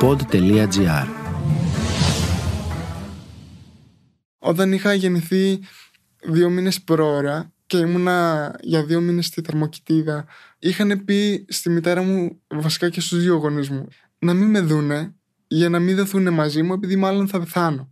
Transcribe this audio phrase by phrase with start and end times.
[0.00, 1.06] pod.gr
[4.38, 5.60] Όταν είχα γεννηθεί
[6.22, 10.24] δύο μήνες πρόωρα και ήμουνα για δύο μήνες στη θερμοκοιτίδα
[10.58, 13.88] είχαν πει στη μητέρα μου βασικά και στους δύο γονείς μου
[14.18, 15.14] να μην με δούνε
[15.46, 17.90] για να μην δεθούν μαζί μου επειδή μάλλον θα πεθάνω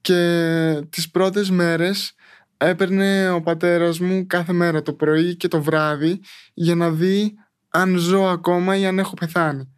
[0.00, 2.14] και τις πρώτες μέρες
[2.56, 6.20] έπαιρνε ο πατέρας μου κάθε μέρα το πρωί και το βράδυ
[6.54, 7.34] για να δει
[7.68, 9.68] αν ζω ακόμα ή αν έχω πεθάνει.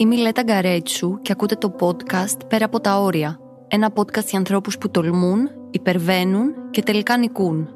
[0.00, 3.38] Είμαι η Λέτα Γκαρέτσου και ακούτε το podcast «Πέρα από τα όρια».
[3.68, 7.68] Ένα podcast για ανθρώπους που τολμούν, υπερβαίνουν και τελικά νικούν.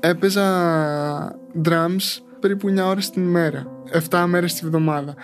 [0.00, 0.44] Έπαιζα
[1.64, 3.66] drums περίπου 9 ώρες την ημέρα,
[4.10, 5.14] 7 μέρες τη βδομάδα.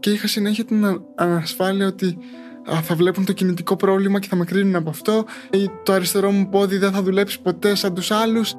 [0.00, 2.18] Και είχα συνέχεια την ανασφάλεια ότι
[2.82, 6.48] θα βλέπουν το κινητικό πρόβλημα και θα με κρίνουν από αυτό ή το αριστερό μου
[6.48, 8.54] πόδι δεν θα δουλέψει ποτέ σαν τους άλλους.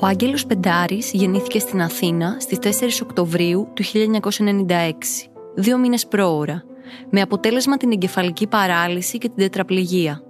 [0.00, 4.92] Ο Άγγελος Πεντάρης γεννήθηκε στην Αθήνα στις 4 Οκτωβρίου του 1996,
[5.54, 6.64] δύο μήνες πρόωρα,
[7.10, 10.22] με αποτέλεσμα την εγκεφαλική παράλυση και την τετραπληγία.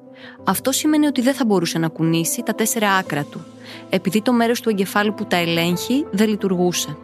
[0.44, 3.44] Αυτό σημαίνει ότι δεν θα μπορούσε να κουνήσει τα τέσσερα άκρα του,
[3.90, 6.96] επειδή το μέρος του εγκεφάλου που τα ελέγχει δεν λειτουργούσε.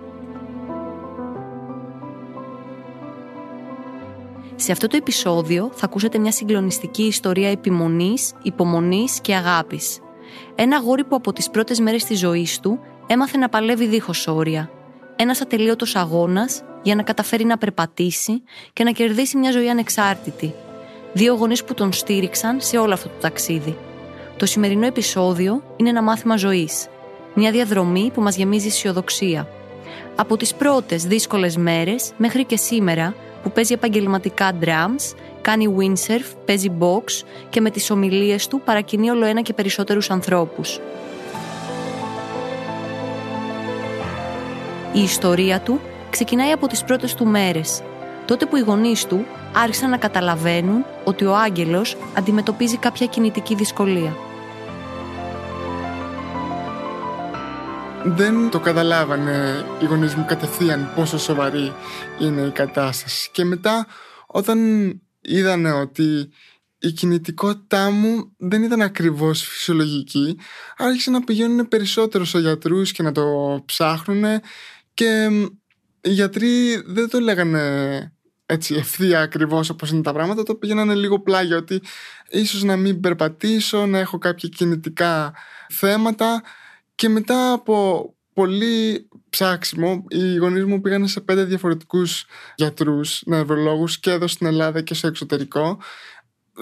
[4.55, 10.01] Σε αυτό το επεισόδιο θα ακούσετε μια συγκλονιστική ιστορία επιμονής, υπομονής και αγάπης.
[10.55, 14.71] Ένα γόρι που από τις πρώτες μέρες της ζωής του έμαθε να παλεύει δίχως όρια.
[15.17, 20.55] Ένας ατελείωτος αγώνας για να καταφέρει να περπατήσει και να κερδίσει μια ζωή ανεξάρτητη.
[21.13, 23.77] Δύο γονείς που τον στήριξαν σε όλο αυτό το ταξίδι.
[24.37, 26.87] Το σημερινό επεισόδιο είναι ένα μάθημα ζωής.
[27.35, 29.49] Μια διαδρομή που μας γεμίζει αισιοδοξία.
[30.17, 36.73] Από τις πρώτες δύσκολες μέρες μέχρι και σήμερα που παίζει επαγγελματικά drums, κάνει windsurf, παίζει
[36.79, 40.81] box και με τις ομιλίες του παρακινεί όλο ένα και περισσότερους ανθρώπους.
[44.93, 47.83] Η ιστορία του ξεκινάει από τις πρώτες του μέρες,
[48.27, 54.17] τότε που οι γονείς του άρχισαν να καταλαβαίνουν ότι ο άγγελος αντιμετωπίζει κάποια κινητική δυσκολία.
[58.05, 61.73] δεν το καταλάβανε οι γονείς μου κατευθείαν πόσο σοβαρή
[62.19, 63.31] είναι η κατάσταση.
[63.33, 63.87] Και μετά
[64.27, 64.59] όταν
[65.23, 66.29] είδανε ότι
[66.79, 70.39] η κινητικότητά μου δεν ήταν ακριβώς φυσιολογική,
[70.77, 74.25] άρχισαν να πηγαίνουν περισσότερο σε γιατρούς και να το ψάχνουν
[74.95, 75.29] και
[76.01, 78.13] οι γιατροί δεν το λέγανε
[78.47, 81.81] έτσι ευθεία ακριβώς όπως είναι τα πράγματα, το πήγαιναν λίγο πλάγια ότι
[82.31, 85.35] ίσως να μην περπατήσω, να έχω κάποια κινητικά
[85.69, 86.43] θέματα
[86.95, 92.27] και μετά από πολύ ψάξιμο, οι γονείς μου πήγαν σε πέντε διαφορετικούς
[92.57, 95.79] γιατρούς, νευρολόγους και εδώ στην Ελλάδα και στο εξωτερικό.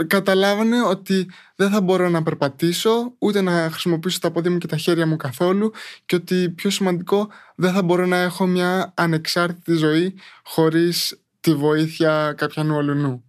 [0.06, 4.76] Καταλάβανε ότι δεν θα μπορώ να περπατήσω, ούτε να χρησιμοποιήσω τα πόδια μου και τα
[4.76, 5.72] χέρια μου καθόλου
[6.06, 10.14] και ότι πιο σημαντικό δεν θα μπορώ να έχω μια ανεξάρτητη ζωή
[10.44, 13.24] χωρίς τη βοήθεια κάποιανού ολουνού.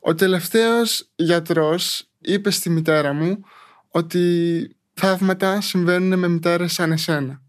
[0.00, 3.40] Ο τελευταίος γιατρός είπε στη μητέρα μου
[3.88, 7.41] ότι θαύματα συμβαίνουν με μητέρες σαν εσένα.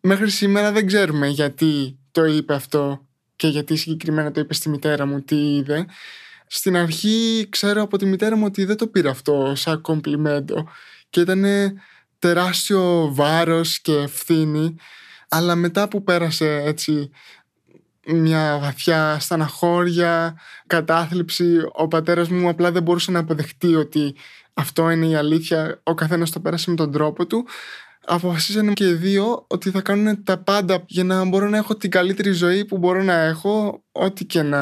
[0.00, 5.06] Μέχρι σήμερα δεν ξέρουμε γιατί το είπε αυτό και γιατί συγκεκριμένα το είπε στη μητέρα
[5.06, 5.86] μου, τι είδε.
[6.46, 10.68] Στην αρχή ξέρω από τη μητέρα μου ότι δεν το πήρε αυτό σαν κομπλιμέντο
[11.10, 11.44] και ήταν
[12.18, 14.76] τεράστιο βάρος και ευθύνη
[15.28, 17.10] αλλά μετά που πέρασε έτσι
[18.06, 24.14] μια βαθιά στεναχώρια, κατάθλιψη ο πατέρας μου απλά δεν μπορούσε να αποδεχτεί ότι
[24.54, 27.46] αυτό είναι η αλήθεια, ο καθένας το πέρασε με τον τρόπο του.
[28.10, 31.90] Αποφασίσανε και οι δύο ότι θα κάνουν τα πάντα για να μπορώ να έχω την
[31.90, 34.58] καλύτερη ζωή που μπορώ να έχω, ό,τι και να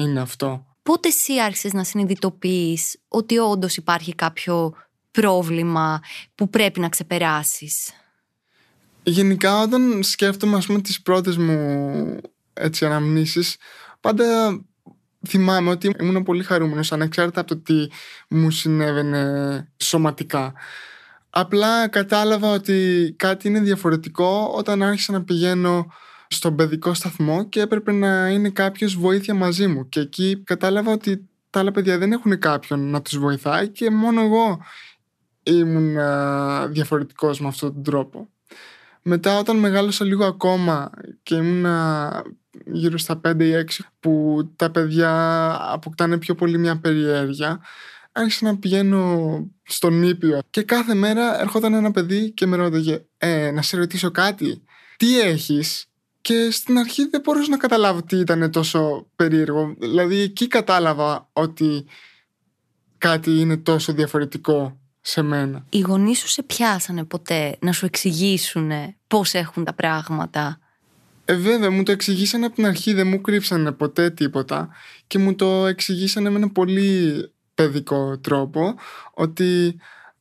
[0.00, 0.66] είναι αυτό.
[0.82, 4.74] Πότε εσύ άρχισες να συνειδητοποιείς ότι όντως υπάρχει κάποιο
[5.10, 6.00] πρόβλημα
[6.34, 7.92] που πρέπει να ξεπεράσεις;
[9.02, 12.20] Γενικά όταν σκέφτομαι ας πούμε τις πρώτες μου
[12.52, 13.56] έτσι αναμνήσεις
[14.00, 14.58] πάντα
[15.28, 17.86] θυμάμαι ότι ήμουν πολύ χαρούμενος ανεξάρτητα από το τι
[18.28, 20.52] μου συνέβαινε σωματικά.
[21.36, 25.86] Απλά κατάλαβα ότι κάτι είναι διαφορετικό όταν άρχισα να πηγαίνω
[26.28, 29.88] στον παιδικό σταθμό και έπρεπε να είναι κάποιος βοήθεια μαζί μου.
[29.88, 34.20] Και εκεί κατάλαβα ότι τα άλλα παιδιά δεν έχουν κάποιον να τους βοηθάει και μόνο
[34.20, 34.58] εγώ
[35.42, 35.96] ήμουν
[36.72, 38.28] διαφορετικός με αυτόν τον τρόπο.
[39.02, 40.90] Μετά όταν μεγάλωσα λίγο ακόμα
[41.22, 41.66] και ήμουν
[42.66, 45.12] γύρω στα 5 ή 6 που τα παιδιά
[45.72, 47.60] αποκτάνε πιο πολύ μια περιέργεια
[48.16, 49.28] άρχισα να πηγαίνω
[49.62, 54.10] στον Ήπιο και κάθε μέρα έρχονταν ένα παιδί και με ρώταγε ε, να σε ρωτήσω
[54.10, 54.62] κάτι,
[54.96, 55.86] τι έχεις;
[56.20, 61.84] Και στην αρχή δεν μπορούσα να καταλάβω τι ήταν τόσο περίεργο δηλαδή εκεί κατάλαβα ότι
[62.98, 65.66] κάτι είναι τόσο διαφορετικό σε μένα.
[65.68, 68.70] Οι γονείς σου σε πιάσανε ποτέ να σου εξηγήσουν
[69.06, 70.58] πώς έχουν τα πράγματα;
[71.24, 74.68] Ε, βέβαια, μου το εξηγήσανε από την αρχή, δεν μου κρύψανε ποτέ τίποτα
[75.06, 78.74] και μου το εξηγήσανε με ένα πολύ παιδικό τρόπο
[79.14, 79.80] ότι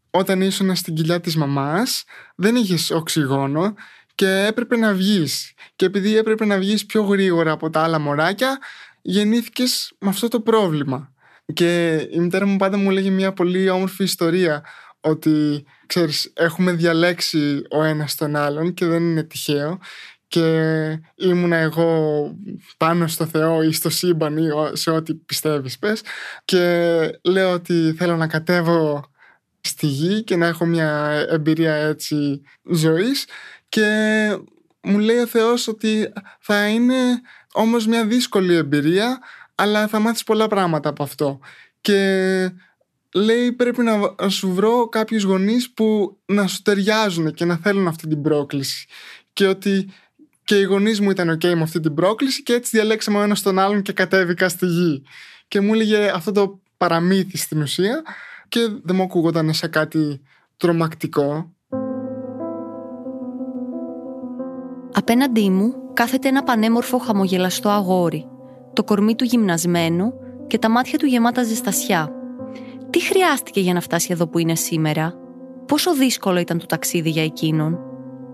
[0.10, 2.04] όταν ήσουν στην κοιλιά της μαμάς
[2.36, 3.74] δεν είχες οξυγόνο
[4.16, 5.54] και έπρεπε να βγεις.
[5.76, 8.60] Και επειδή έπρεπε να βγεις πιο γρήγορα από τα άλλα μωράκια
[9.02, 11.12] γεννήθηκες με αυτό το πρόβλημα.
[11.54, 14.64] Και η μητέρα μου πάντα μου λέγει μια πολύ όμορφη ιστορία
[15.00, 19.80] ότι ξέρεις έχουμε διαλέξει ο ένας τον άλλον και δεν είναι τυχαίο
[20.34, 22.32] και ήμουνα εγώ
[22.78, 26.02] πάνω στο Θεό ή στο σύμπαν ή σε ό,τι πιστεύεις πες.
[26.46, 29.12] Και λέω ότι θέλω να κατέβω
[29.62, 32.42] στη γη και να έχω μια εμπειρία έτσι
[32.72, 33.28] ζωής.
[33.70, 33.88] Και
[34.82, 37.22] μου λέει ο Θεός ότι θα είναι
[37.54, 39.20] όμως μια δύσκολη εμπειρία
[39.56, 41.40] αλλά θα μάθεις πολλά πράγματα από αυτό.
[41.82, 42.52] Και
[43.14, 48.08] λέει πρέπει να σου βρω κάποιους γονείς που να σου ταιριάζουν και να θέλουν αυτή
[48.08, 48.88] την πρόκληση.
[49.34, 49.90] Και ότι
[50.44, 53.42] και οι γονείς μου ήταν ok με αυτή την πρόκληση και έτσι διαλέξαμε ο ένας
[53.42, 55.04] τον άλλον και κατέβηκα στη γη.
[55.48, 58.02] Και μου έλεγε αυτό το παραμύθι στην ουσία
[58.48, 60.22] και δεν μου ακούγονταν σε κάτι
[60.58, 61.52] τρομακτικό.
[64.94, 68.28] Απέναντί μου κάθεται ένα πανέμορφο χαμογελαστό αγόρι,
[68.74, 70.14] το κορμί του γυμνασμένο
[70.48, 72.10] και τα μάτια του γεμάτα ζεστασιά.
[72.90, 75.14] Τι χρειάστηκε για να φτάσει εδώ που είναι σήμερα,
[75.66, 77.80] πόσο δύσκολο ήταν το ταξίδι για εκείνον;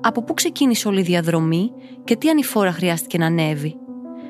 [0.01, 1.71] Από πού ξεκίνησε όλη η διαδρομή
[2.03, 3.75] και τι ανηφόρα χρειάστηκε να ανέβει;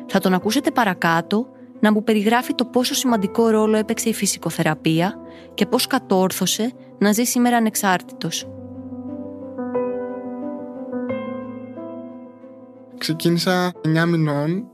[0.08, 1.48] Θα τον ακούσετε παρακάτω
[1.80, 5.16] να μου περιγράφει το πόσο σημαντικό ρόλο έπαιξε η φυσικοθεραπεία
[5.54, 8.48] και πώς κατόρθωσε να ζει σήμερα ανεξάρτητος.
[12.98, 14.68] Ξεκίνησα 9 μηνών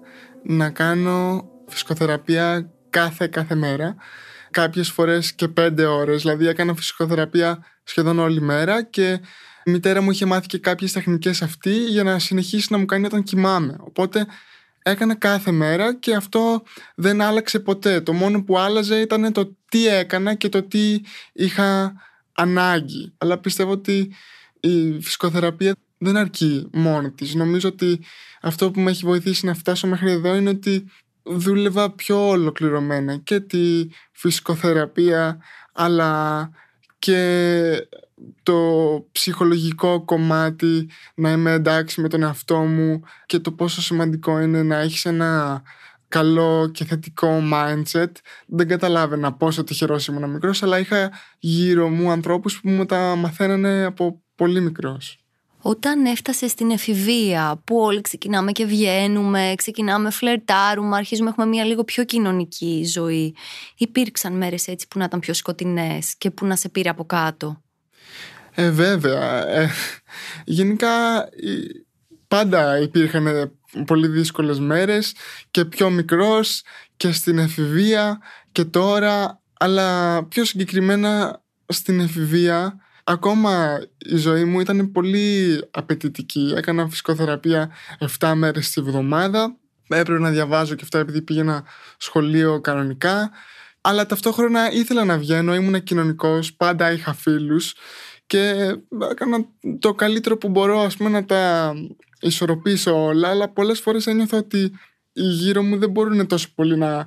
[0.43, 3.95] να κάνω φυσικοθεραπεία κάθε κάθε μέρα
[4.55, 9.19] κάποιες φορές και 5 ώρες δηλαδή έκανα φυσικοθεραπεία σχεδόν όλη μέρα και
[9.63, 13.05] η μητέρα μου είχε μάθει και κάποιες τεχνικές αυτή για να συνεχίσει να μου κάνει
[13.05, 13.75] όταν κοιμάμαι.
[13.79, 14.25] Οπότε
[14.83, 16.63] έκανα κάθε μέρα και αυτό
[16.95, 18.01] δεν άλλαξε ποτέ.
[18.01, 21.01] Το μόνο που άλλαζε ήταν το τι έκανα και το τι
[21.33, 21.93] είχα
[22.33, 23.13] ανάγκη.
[23.17, 24.13] Αλλά πιστεύω ότι
[24.59, 27.35] η φυσικοθεραπεία δεν αρκεί μόνη της.
[27.35, 28.03] Νομίζω ότι
[28.41, 30.89] αυτό που με έχει βοηθήσει να φτάσω μέχρι εδώ είναι ότι
[31.25, 35.37] δούλευα πιο ολοκληρωμένα και τη φυσικοθεραπεία
[35.73, 36.49] αλλά
[36.99, 37.87] και
[38.43, 38.59] το
[39.11, 44.79] ψυχολογικό κομμάτι να είμαι εντάξει με τον εαυτό μου και το πόσο σημαντικό είναι να
[44.79, 45.61] έχεις ένα
[46.07, 48.11] καλό και θετικό mindset.
[48.47, 53.85] Δεν καταλάβαινα πόσο τυχερός ήμουν μικρός αλλά είχα γύρω μου ανθρώπους που μου τα μαθαίνανε
[53.85, 55.24] από πολύ μικρός
[55.67, 61.83] όταν έφτασε στην εφηβεία που όλοι ξεκινάμε και βγαίνουμε, ξεκινάμε, φλερτάρουμε, αρχίζουμε, έχουμε μια λίγο
[61.83, 63.35] πιο κοινωνική ζωή.
[63.77, 67.61] Υπήρξαν μέρες έτσι που να ήταν πιο σκοτεινές και που να σε πήρε από κάτω;
[68.55, 69.47] Ε, βέβαια.
[69.47, 69.69] Ε,
[70.45, 70.89] γενικά
[72.27, 75.15] πάντα υπήρχαν πολύ δύσκολες μέρες
[75.51, 76.63] και πιο μικρός
[76.97, 78.19] και στην εφηβεία
[78.51, 86.53] και τώρα αλλά πιο συγκεκριμένα στην εφηβεία ακόμα η ζωή μου ήταν πολύ απαιτητική.
[86.55, 87.71] Έκανα φυσικοθεραπεία
[88.19, 89.57] 7 μέρες τη βδομάδα.
[89.87, 91.63] Έπρεπε να διαβάζω και αυτά επειδή πήγαινα
[91.97, 93.31] σχολείο κανονικά.
[93.81, 97.73] Αλλά ταυτόχρονα ήθελα να βγαίνω, ήμουν κοινωνικός, πάντα είχα φίλους
[98.27, 98.75] και
[99.11, 99.45] έκανα
[99.79, 101.73] το καλύτερο που μπορώ ας πούμε να τα
[102.19, 104.59] ισορροπήσω όλα αλλά πολλές φορές ένιωθα ότι
[105.13, 107.05] οι γύρω μου δεν μπορούν τόσο πολύ να,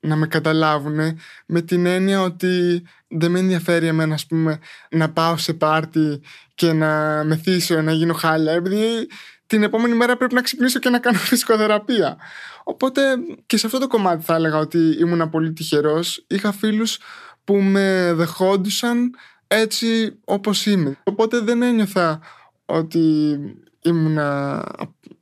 [0.00, 4.58] να με καταλάβουν με την έννοια ότι δεν με ενδιαφέρει εμένα ας πούμε
[4.90, 6.20] να πάω σε πάρτι
[6.54, 9.08] και να μεθύσω, να γίνω χάλια επειδή
[9.46, 12.16] την επόμενη μέρα πρέπει να ξυπνήσω και να κάνω φυσικοθεραπεία.
[12.64, 13.02] Οπότε
[13.46, 16.24] και σε αυτό το κομμάτι θα έλεγα ότι ήμουν πολύ τυχερός.
[16.26, 16.98] Είχα φίλους
[17.44, 19.10] που με δεχόντουσαν
[19.46, 20.96] έτσι όπως είμαι.
[21.04, 22.20] Οπότε δεν ένιωθα
[22.66, 23.36] ότι
[23.82, 24.18] ήμουν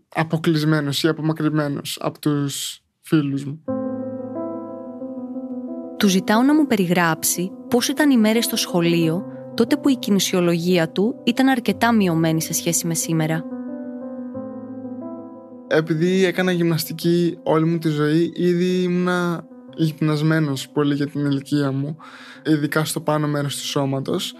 [0.08, 3.77] αποκλεισμένος ή απομακρυμένος από τους φίλους μου.
[5.98, 9.24] Του ζητάω να μου περιγράψει πώς ήταν οι μέρες στο σχολείο
[9.54, 13.44] τότε που η κινησιολογία του ήταν αρκετά μειωμένη σε σχέση με σήμερα.
[15.66, 21.96] Επειδή έκανα γυμναστική όλη μου τη ζωή, ήδη ήμουνα γυπνασμένος πολύ για την ηλικία μου,
[22.44, 24.34] ειδικά στο πάνω μέρος του σώματος,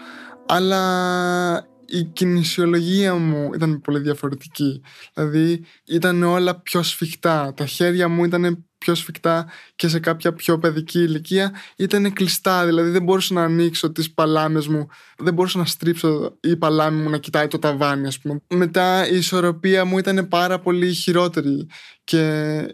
[0.47, 4.81] αλλά η κινησιολογία μου ήταν πολύ διαφορετική.
[5.13, 7.53] Δηλαδή ήταν όλα πιο σφιχτά.
[7.55, 12.65] Τα χέρια μου ήταν πιο σφιχτά και σε κάποια πιο παιδική ηλικία ήταν κλειστά.
[12.65, 17.09] Δηλαδή δεν μπορούσα να ανοίξω τις παλάμες μου, δεν μπορούσα να στρίψω η παλάμη μου
[17.09, 18.41] να κοιτάει το ταβάνι ας πούμε.
[18.47, 21.67] Μετά η ισορροπία μου ήταν πάρα πολύ χειρότερη
[22.03, 22.65] και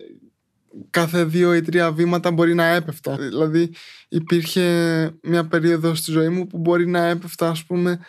[0.90, 3.16] κάθε δύο ή τρία βήματα μπορεί να έπεφτα.
[3.18, 3.74] Δηλαδή
[4.08, 8.00] υπήρχε μια περίοδο στη ζωή μου που μπορεί να έπεφτα ας πούμε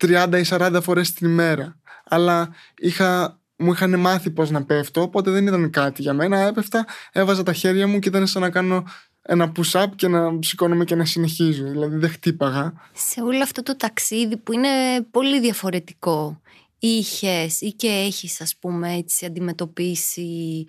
[0.00, 1.78] 30 ή 40 φορές την ημέρα.
[2.04, 6.38] Αλλά είχα, μου είχαν μάθει πώς να πέφτω, οπότε δεν ήταν κάτι για μένα.
[6.38, 8.84] Έπεφτα, έβαζα τα χέρια μου και ήταν σαν να κάνω
[9.22, 11.64] ένα push-up και να σηκώνομαι και να συνεχίζω.
[11.64, 12.72] Δηλαδή δεν χτύπαγα.
[12.92, 14.68] Σε όλο αυτό το ταξίδι που είναι
[15.10, 16.40] πολύ διαφορετικό,
[16.78, 20.66] είχες ή και έχεις ας πούμε έτσι αντιμετωπίσει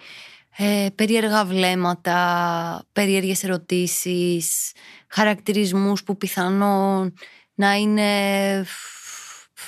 [0.57, 4.71] ε, περίεργα βλέμματα, περίεργες ερωτήσεις,
[5.07, 7.13] χαρακτηρισμούς που πιθανόν
[7.53, 8.09] να είναι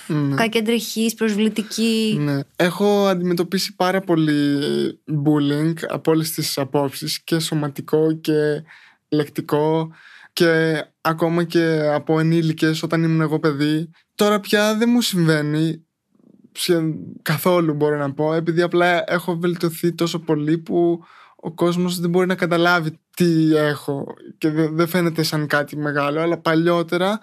[0.07, 0.35] ναι.
[0.35, 2.17] κακεντρεχής, προσβλητική.
[2.19, 2.39] Ναι.
[2.55, 4.59] Έχω αντιμετωπίσει πάρα πολύ
[5.25, 8.63] bullying από όλες τις απόψεις και σωματικό και
[9.09, 9.91] λεκτικό
[10.33, 13.89] και ακόμα και από ενήλικες όταν ήμουν εγώ παιδί.
[14.15, 15.81] Τώρα πια δεν μου συμβαίνει
[17.21, 21.03] καθόλου μπορώ να πω επειδή απλά έχω βελτιωθεί τόσο πολύ που
[21.35, 24.05] ο κόσμος δεν μπορεί να καταλάβει τι έχω
[24.37, 27.19] και δεν φαίνεται σαν κάτι μεγάλο αλλά παλιότερα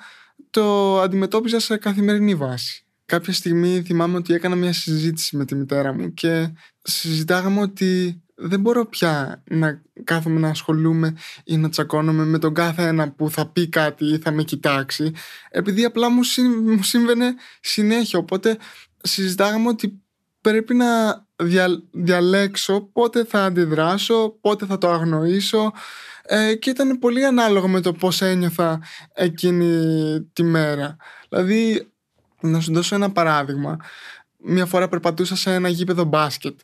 [0.50, 2.85] το αντιμετώπιζα σε καθημερινή βάση.
[3.07, 8.61] Κάποια στιγμή θυμάμαι ότι έκανα μια συζήτηση με τη μητέρα μου και συζητάγαμε ότι δεν
[8.61, 13.47] μπορώ πια να κάθομαι να ασχολούμαι ή να τσακώνομαι με τον κάθε ένα που θα
[13.47, 15.12] πει κάτι ή θα με κοιτάξει
[15.50, 16.21] επειδή απλά μου,
[16.64, 18.59] μου σύμβαινε συνέχεια οπότε
[19.03, 20.03] συζητάγαμε ότι
[20.41, 20.87] πρέπει να
[21.91, 25.73] διαλέξω πότε θα αντιδράσω, πότε θα το αγνοήσω
[26.26, 28.81] ε, και ήταν πολύ ανάλογο με το πώς ένιωθα
[29.14, 30.97] εκείνη τη μέρα.
[31.28, 31.88] Δηλαδή,
[32.40, 33.76] να σου δώσω ένα παράδειγμα.
[34.47, 36.59] Μια φορά περπατούσα σε ένα γήπεδο μπάσκετ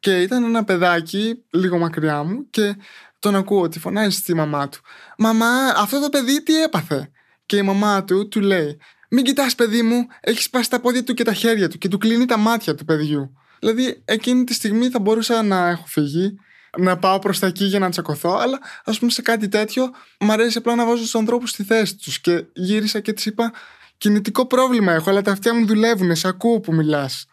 [0.00, 2.76] και ήταν ένα παιδάκι λίγο μακριά μου και
[3.18, 4.80] τον ακούω ότι φωνάζει στη μαμά του
[5.18, 7.10] «Μαμά, αυτό το παιδί τι έπαθε»
[7.46, 8.78] και η μαμά του του λέει
[9.10, 11.98] μην κοιτάς, παιδί μου, έχεις σπάσει τα πόδια του και τα χέρια του και του
[11.98, 13.32] κλείνει τα μάτια του παιδιού.
[13.58, 16.36] Δηλαδή, εκείνη τη στιγμή θα μπορούσα να έχω φύγει,
[16.78, 20.32] να πάω προς τα εκεί για να τσακωθώ, αλλά ας πούμε σε κάτι τέτοιο, μου
[20.32, 22.20] αρέσει απλά να βάζω τους ανθρώπους στη θέση τους.
[22.20, 23.52] Και γύρισα και της είπα:
[23.98, 27.26] Κινητικό πρόβλημα έχω, αλλά τα αυτιά μου δουλεύουν, σε ακούω που μιλάς.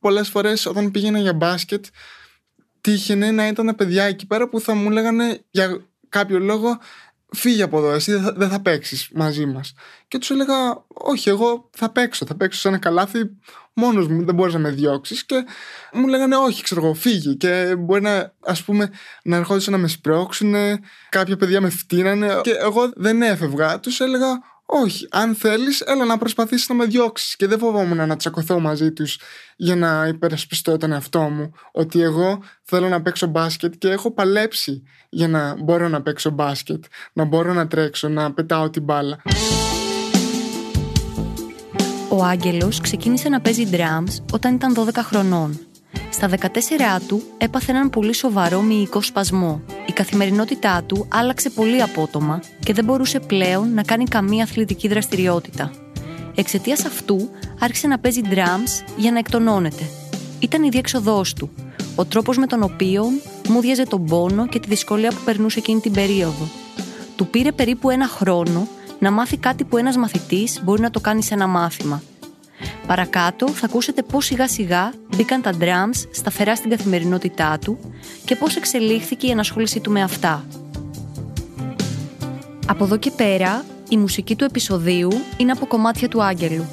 [0.00, 1.84] Πολλές φορές όταν πήγαινα για μπάσκετ,
[2.80, 6.78] τύχαινε να ήταν παιδιά εκεί πέρα που θα μου λέγανε για κάποιο λόγο
[7.36, 9.74] φύγε από εδώ, εσύ δεν θα, δεν θα παίξεις μαζί μας.
[10.08, 12.26] Και τους έλεγα, Όχι, εγώ θα παίξω.
[12.26, 13.18] Θα παίξω σε ένα καλάθι
[13.72, 15.24] μόνος μου, δεν μπορείς να με διώξεις.
[15.24, 15.44] Και
[15.92, 17.36] μου λέγανε, Όχι, ξέρω εγώ, φύγει.
[17.36, 18.90] Και μπορεί να, ας πούμε,
[19.22, 20.54] να ερχόντουσαν να με σπρώξουν,
[21.08, 22.40] κάποια παιδιά με φτύνανε.
[22.42, 23.80] Και εγώ δεν έφευγα.
[23.80, 24.28] Τους έλεγα,
[24.70, 27.36] όχι, αν θέλεις, έλα να προσπαθήσεις να με διώξεις.
[27.36, 29.18] Και δεν φοβόμουν να τσακωθώ μαζί τους
[29.56, 31.52] για να υπερασπιστώ τον εαυτό μου.
[31.72, 36.84] Ότι εγώ θέλω να παίξω μπάσκετ και έχω παλέψει για να μπορώ να παίξω μπάσκετ.
[37.12, 39.22] Να μπορώ να τρέξω, να πετάω την μπάλα.
[42.08, 45.67] Ο Άγγελος ξεκίνησε να παίζει drums όταν ήταν 12 χρονών
[46.10, 49.62] στα 14 του έπαθε έναν πολύ σοβαρό μυϊκό σπασμό.
[49.86, 55.70] Η καθημερινότητά του άλλαξε πολύ απότομα και δεν μπορούσε πλέον να κάνει καμία αθλητική δραστηριότητα.
[56.34, 57.28] Εξαιτίας αυτού
[57.58, 59.82] άρχισε να παίζει drums για να εκτονώνεται.
[60.38, 61.50] Ήταν η διέξοδός του,
[61.94, 63.04] ο τρόπος με τον οποίο
[63.48, 66.48] μου διαζε τον πόνο και τη δυσκολία που περνούσε εκείνη την περίοδο.
[67.16, 71.22] Του πήρε περίπου ένα χρόνο να μάθει κάτι που ένας μαθητής μπορεί να το κάνει
[71.22, 72.02] σε ένα μάθημα
[72.86, 77.78] Παρακάτω θα ακούσετε πώς σιγά σιγά μπήκαν τα drums σταθερά στην καθημερινότητά του
[78.24, 80.44] και πώς εξελίχθηκε η ενασχόλησή του με αυτά.
[82.66, 86.66] Από εδώ και πέρα, η μουσική του επεισοδίου είναι από κομμάτια του Άγγελου.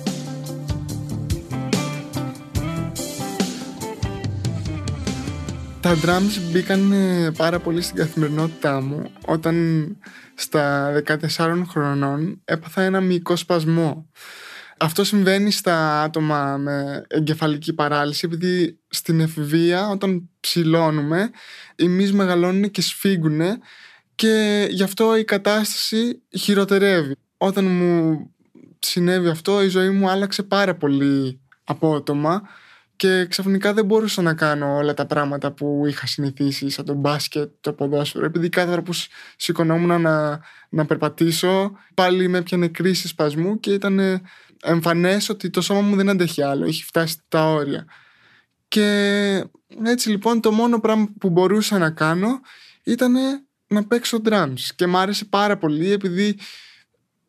[5.80, 9.88] Τα drums μπήκαν ε, πάρα πολύ στην καθημερινότητά μου όταν
[10.36, 10.92] στα
[11.38, 14.10] 14 χρονών έπαθα ένα μυϊκό σπασμό.
[14.80, 21.30] Αυτό συμβαίνει στα άτομα με εγκεφαλική παράλυση επειδή στην εφηβεία όταν ψηλώνουμε
[21.76, 23.42] οι μυς μεγαλώνουν και σφίγγουν
[24.16, 27.16] και γι' αυτό η κατάσταση χειροτερεύει.
[27.38, 28.20] Όταν μου
[28.80, 32.42] συνέβη αυτό η ζωή μου άλλαξε πάρα πολύ απότομα
[32.96, 37.50] και ξαφνικά δεν μπορούσα να κάνω όλα τα πράγματα που είχα συνηθίσει σαν το μπάσκετ,
[37.62, 38.92] το ποδόσφαιρο επειδή κάθε φορά που
[39.36, 40.40] σηκωνόμουν να,
[40.70, 44.22] να περπατήσω πάλι με έπιανε κρίση σπασμού και ήταν
[44.64, 47.86] εμφανές ότι το σώμα μου δεν αντέχει άλλο, έχει φτάσει τα όρια.
[48.68, 49.44] Και
[49.84, 52.40] έτσι λοιπόν το μόνο πράγμα που μπορούσα να κάνω
[52.84, 53.14] ήταν
[53.68, 56.40] να παίξω drums και μ' άρεσε πάρα πολύ επειδή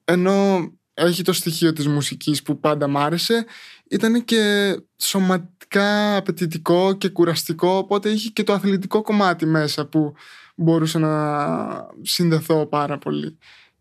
[0.04, 3.46] ενώ έχει το στοιχείο της μουσικής που πάντα μ' άρεσε
[3.88, 10.14] ήταν και σωματικά απαιτητικό και κουραστικό οπότε είχε και το αθλητικό κομμάτι μέσα που
[10.56, 13.38] μπορούσα να συνδεθώ πάρα πολύ.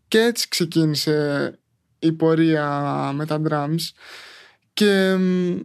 [0.08, 1.58] Και έτσι ξεκίνησε
[1.98, 2.68] η πορεία
[3.14, 3.92] με τα drums
[4.72, 5.16] Και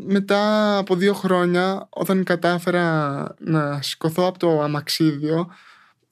[0.06, 5.48] μετά από δύο χρόνια, όταν κατάφερα να σηκωθώ από το αμαξίδιο,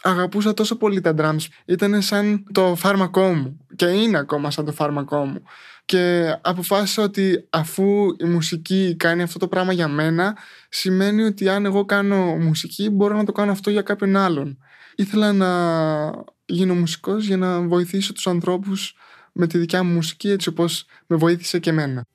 [0.01, 1.45] αγαπούσα τόσο πολύ τα drums.
[1.65, 5.43] Ήταν σαν το φάρμακό μου και είναι ακόμα σαν το φάρμακό μου.
[5.85, 7.83] Και αποφάσισα ότι αφού
[8.19, 10.38] η μουσική κάνει αυτό το πράγμα για μένα,
[10.69, 14.57] σημαίνει ότι αν εγώ κάνω μουσική μπορώ να το κάνω αυτό για κάποιον άλλον.
[14.95, 15.49] Ήθελα να
[16.45, 18.95] γίνω μουσικός για να βοηθήσω τους ανθρώπους
[19.39, 22.05] με τη δικιά μου μουσική έτσι όπως με βοήθησε και εμένα.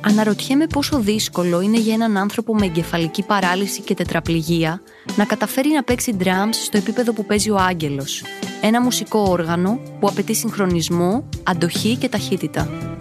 [0.00, 4.82] Αναρωτιέμαι πόσο δύσκολο είναι για έναν άνθρωπο με εγκεφαλική παράλυση και τετραπληγία
[5.16, 8.22] να καταφέρει να παίξει drums στο επίπεδο που παίζει ο Άγγελος.
[8.62, 12.96] Ένα μουσικό όργανο που απαιτεί συγχρονισμό, αντοχή και ταχύτητα.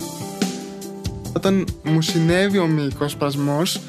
[1.36, 3.82] Όταν μου συνέβη ο μυϊκός σπασμός,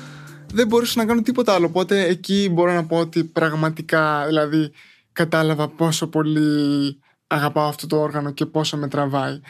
[0.53, 1.67] δεν μπορούσα να κάνω τίποτα άλλο.
[1.67, 4.73] Οπότε εκεί μπορώ να πω ότι πραγματικά, δηλαδή,
[5.13, 9.41] κατάλαβα πόσο πολύ αγαπάω αυτό το όργανο και πόσο με τραβάει.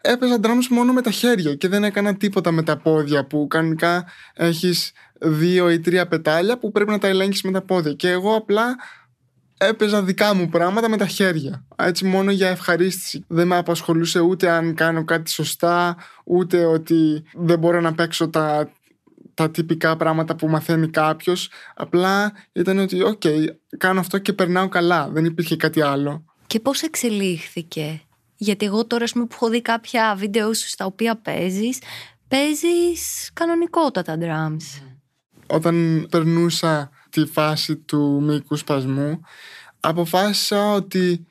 [0.00, 4.06] Έπαιζα drums μόνο με τα χέρια και δεν έκανα τίποτα με τα πόδια που κανονικά
[4.34, 7.92] έχεις δύο ή τρία πετάλια που πρέπει να τα ελέγχεις με τα πόδια.
[7.92, 8.76] Και εγώ απλά
[9.58, 11.64] έπαιζα δικά μου πράγματα με τα χέρια.
[11.76, 13.24] Έτσι μόνο για ευχαρίστηση.
[13.28, 18.70] Δεν με απασχολούσε ούτε αν κάνω κάτι σωστά ούτε ότι δεν μπορώ να παίξω τα,
[19.40, 21.50] τα τυπικά πράγματα που μαθαίνει κάποιος.
[21.74, 23.22] Απλά ήταν ότι, οκ,
[23.78, 25.08] κάνω αυτό και περνάω καλά.
[25.08, 26.24] Δεν υπήρχε κάτι άλλο.
[26.46, 28.00] Και πώς εξελίχθηκε;
[28.36, 31.78] Γιατί εγώ τώρα, που έχω δει κάποια βίντεο σου στα οποία παίζεις,
[32.28, 34.82] παίζεις κανονικότατα drums.
[35.46, 39.20] Όταν περνούσα τη φάση του μυϊκού σπασμού,
[39.80, 41.26] αποφάσισα ότι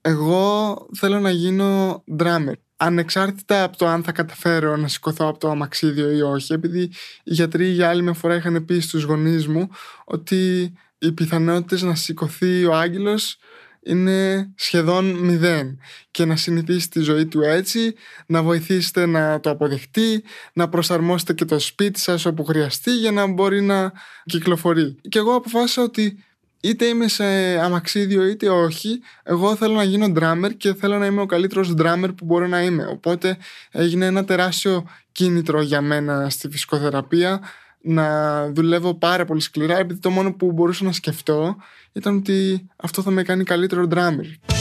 [0.00, 2.54] εγώ θέλω να γίνω drummer.
[2.84, 7.32] Ανεξάρτητα από το αν θα καταφέρω να σηκωθώ από το αμαξίδιο ή όχι, επειδή οι
[7.32, 9.68] γιατροί για άλλη μια φορά είχαν πει στους γονείς μου
[10.04, 13.38] ότι οι πιθανότητες να σηκωθεί ο άγγελος
[13.82, 15.78] είναι σχεδόν μηδέν
[16.10, 17.94] και να συνηθίσει τη ζωή του έτσι,
[18.26, 23.26] να βοηθήσετε να το αποδεχτεί, να προσαρμόσετε και το σπίτι σας όπου χρειαστεί για να
[23.26, 23.92] μπορεί να
[24.24, 24.96] κυκλοφορεί.
[25.08, 26.24] Και εγώ αποφάσισα ότι
[26.64, 27.24] είτε είμαι σε
[27.62, 32.08] αμαξίδιο είτε όχι, εγώ θέλω να γίνω drummer και θέλω να είμαι ο καλύτερος drummer
[32.16, 32.86] που μπορώ να είμαι.
[32.86, 33.36] Οπότε
[33.70, 37.40] έγινε ένα τεράστιο κίνητρο για μένα στη φυσικοθεραπεία
[37.80, 41.56] να δουλεύω πάρα πολύ σκληρά επειδή το μόνο που μπορούσα να σκεφτώ
[41.92, 44.54] ήταν ότι αυτό θα με κάνει καλύτερο drummer.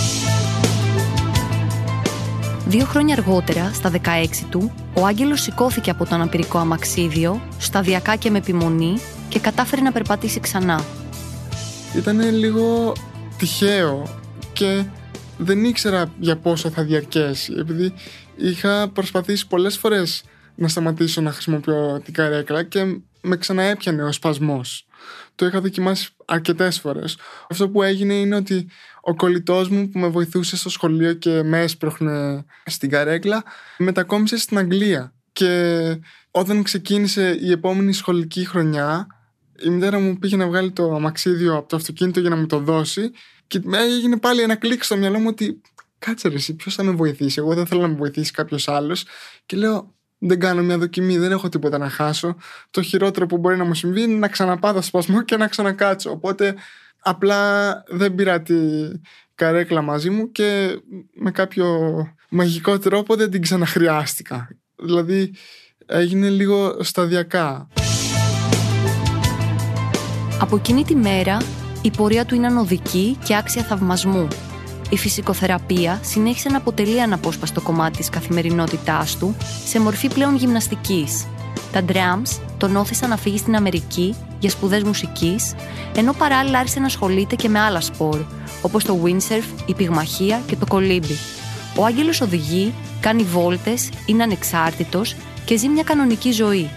[2.67, 3.97] Δύο χρόνια αργότερα, στα 16
[4.49, 8.97] του, ο Άγγελος σηκώθηκε από το αναπηρικό αμαξίδιο, σταδιακά και με επιμονή
[9.29, 10.85] και κατάφερε να περπατήσει ξανά.
[11.95, 12.95] Ήταν λίγο
[13.37, 14.19] τυχαίο
[14.53, 14.85] και
[15.37, 17.93] δεν ήξερα για πόσο θα διαρκέσει επειδή
[18.35, 20.23] είχα προσπαθήσει πολλές φορές
[20.55, 24.87] να σταματήσω να χρησιμοποιώ την καρέκλα και με ξαναέπιανε ο σπασμός.
[25.35, 27.17] Το είχα δοκιμάσει αρκετές φορές.
[27.49, 28.67] Αυτό που έγινε είναι ότι
[29.01, 33.43] ο κολλητός μου που με βοηθούσε στο σχολείο και με έσπροχνε στην καρέκλα
[33.77, 35.13] μετακόμισε στην Αγγλία.
[35.33, 35.99] Και
[36.31, 39.07] όταν ξεκίνησε η επόμενη σχολική χρονιά,
[39.65, 42.59] η μητέρα μου πήγε να βγάλει το αμαξίδιο από το αυτοκίνητο για να μου το
[42.59, 43.11] δώσει.
[43.47, 45.61] Και έγινε πάλι ένα κλικ στο μυαλό μου ότι
[45.99, 49.05] κάτσε ρε, εσύ, ποιος θα με βοηθήσει; Εγώ δεν θέλω να με βοηθήσει κάποιος άλλος.
[49.45, 52.35] Και λέω, δεν κάνω μια δοκιμή, δεν έχω τίποτα να χάσω.
[52.71, 56.11] Το χειρότερο που μπορεί να μου συμβεί είναι να ξαναπάθω σπασμό και να ξανακάτσω.
[56.11, 56.55] Οπότε
[56.99, 58.55] απλά δεν πήρα τη
[59.35, 60.79] καρέκλα μαζί μου και
[61.13, 61.67] με κάποιο
[62.29, 64.47] μαγικό τρόπο δεν την ξαναχρειάστηκα.
[64.75, 65.33] Δηλαδή
[65.85, 67.67] έγινε λίγο σταδιακά.
[70.41, 71.37] Από εκείνη τη μέρα
[71.81, 74.27] η πορεία του είναι ανωδική και άξια θαυμασμού
[74.91, 81.27] η φυσικοθεραπεία συνέχισε να αποτελεί αναπόσπαστο κομμάτι της καθημερινότητάς του σε μορφή πλέον γυμναστικής.
[81.71, 85.53] Τα drums τον όθησαν να φύγει στην Αμερική για σπουδές μουσικής,
[85.95, 88.25] ενώ παράλληλα άρχισε να ασχολείται και με άλλα σπορ,
[88.61, 91.17] όπως το windsurf, η πυγμαχία και το κολύμπι.
[91.75, 96.69] Ο Άγγελος οδηγεί, κάνει βόλτες, είναι ανεξάρτητος και ζει μια κανονική ζωή.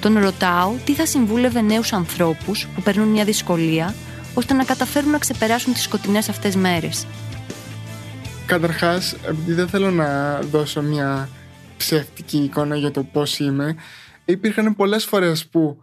[0.00, 3.94] Τον ρωτάω τι θα συμβούλευε νέους ανθρώπους που περνούν μια δυσκολία,
[4.34, 7.06] ώστε να καταφέρουν να ξεπεράσουν τις σκοτεινές αυτές μέρες.
[8.46, 11.28] Καταρχάς, επειδή δεν θέλω να δώσω μια
[11.76, 13.76] ψεύτικη εικόνα για το πώς είμαι,
[14.24, 15.82] υπήρχαν πολλές φορές που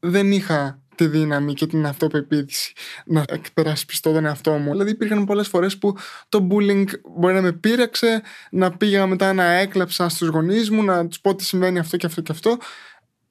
[0.00, 2.72] δεν είχα τη δύναμη και την αυτοπεποίθηση
[3.06, 4.70] να εκπερασπιστώ τον εαυτό μου.
[4.70, 5.96] Δηλαδή υπήρχαν πολλές φορές που
[6.28, 6.84] το bullying
[7.18, 11.34] μπορεί να με πείραξε, να πήγα μετά να έκλαψα στους γονείς μου, να τους πω
[11.34, 12.56] τι συμβαίνει αυτό και αυτό και αυτό.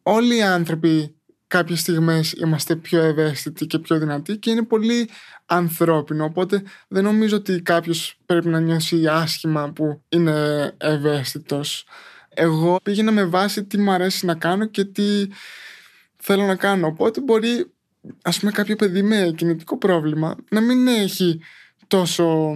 [0.07, 1.15] Όλοι οι άνθρωποι
[1.47, 5.09] κάποιες στιγμές είμαστε πιο ευαίσθητοι και πιο δυνατοί και είναι πολύ
[5.45, 11.85] ανθρώπινο οπότε δεν νομίζω ότι κάποιος πρέπει να νιώσει άσχημα που είναι ευαίσθητος.
[12.29, 15.27] Εγώ πήγαινα με βάση τι μου αρέσει να κάνω και τι
[16.15, 17.73] θέλω να κάνω οπότε μπορεί
[18.21, 21.39] ας πούμε κάποιο παιδί με κινητικό πρόβλημα να μην έχει
[21.87, 22.53] τόσο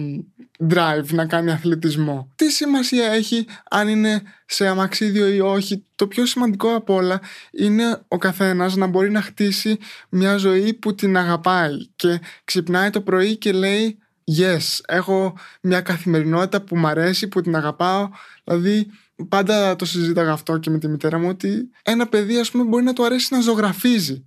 [0.68, 2.32] drive να κάνει αθλητισμό.
[2.36, 8.02] Τι σημασία έχει αν είναι σε αμαξίδιο ή όχι; Το πιο σημαντικό από όλα είναι
[8.08, 13.36] ο καθένας να μπορεί να χτίσει μια ζωή που την αγαπάει και ξυπνάει το πρωί
[13.36, 13.98] και λέει
[14.38, 18.08] yes, έχω μια καθημερινότητα που μ' αρέσει, που την αγαπάω.
[18.44, 18.90] Δηλαδή
[19.28, 22.84] πάντα το συζήταγα αυτό και με τη μητέρα μου ότι ένα παιδί ας πούμε μπορεί
[22.84, 24.24] να του αρέσει να ζωγραφίζει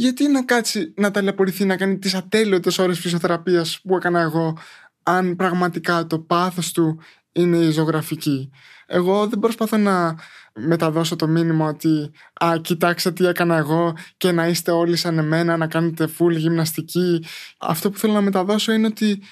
[0.00, 4.58] γιατί να κάτσει να ταλαιπωρηθεί να κάνει τις ατέλειωτες ώρες φυσιοθεραπείας που έκανα εγώ
[5.02, 7.00] αν πραγματικά το πάθος του
[7.32, 8.50] είναι η ζωγραφική.
[8.86, 10.14] Εγώ δεν προσπαθώ να
[10.54, 15.56] μεταδώσω το μήνυμα ότι «Α, κοιτάξτε τι έκανα εγώ και να είστε όλοι σαν εμένα,
[15.56, 17.24] να κάνετε full γυμναστική».
[17.58, 19.22] Αυτό που θέλω να μεταδώσω είναι ότι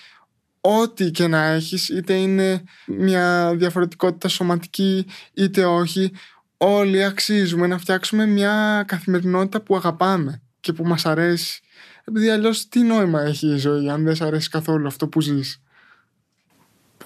[0.60, 6.12] ό,τι και να έχεις, είτε είναι μια διαφορετικότητα σωματική είτε όχι,
[6.56, 11.60] όλοι αξίζουμε να φτιάξουμε μια καθημερινότητα που αγαπάμε και που μας αρέσει.
[12.04, 15.62] Επειδή αλλιώς τι νόημα έχει η ζωή αν δεν σε αρέσει καθόλου αυτό που ζεις;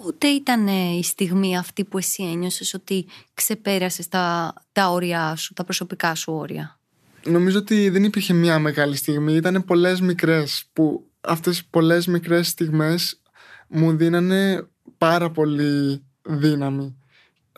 [0.03, 5.65] Πότε ήταν η στιγμή αυτή που εσύ ένιωσες ότι ξεπέρασες τα, τα όρια σου, τα
[5.65, 6.79] προσωπικά σου όρια;
[7.25, 12.49] Νομίζω ότι δεν υπήρχε μια μεγάλη στιγμή, ήταν πολλές μικρές που αυτές οι πολλές μικρές
[12.49, 13.21] στιγμές
[13.69, 14.67] μου δίνανε
[14.99, 16.97] πάρα πολύ δύναμη.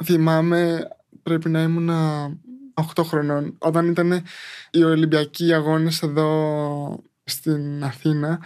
[0.04, 0.88] Θυμάμαι
[1.22, 1.90] πρέπει να ήμουν
[2.74, 4.22] 8 χρονών όταν ήταν
[4.70, 8.40] οι Ολυμπιακοί αγώνες εδώ στην Αθήνα